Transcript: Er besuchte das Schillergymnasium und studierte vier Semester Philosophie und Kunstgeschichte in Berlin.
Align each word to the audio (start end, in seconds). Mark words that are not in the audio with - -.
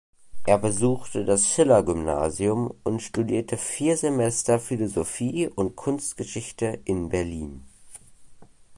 Er 0.47 0.57
besuchte 0.57 1.25
das 1.25 1.47
Schillergymnasium 1.53 2.73
und 2.81 3.03
studierte 3.03 3.55
vier 3.55 3.97
Semester 3.97 4.57
Philosophie 4.59 5.47
und 5.47 5.75
Kunstgeschichte 5.75 6.79
in 6.85 7.09
Berlin. 7.09 7.61